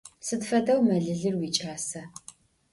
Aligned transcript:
Sıd 0.27 0.41
fedeu 0.49 0.79
melılır 0.89 1.35
vuiç'asa? 1.39 2.01